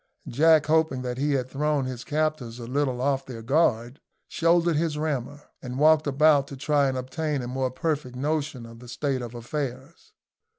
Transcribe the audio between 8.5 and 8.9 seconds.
of the